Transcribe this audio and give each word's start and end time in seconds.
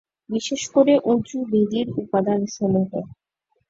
বিশেষ 0.29 0.61
করে 0.73 0.93
উঁচু 1.11 1.37
বেদির 1.51 1.87
উপাদানসমূহ। 1.97 2.89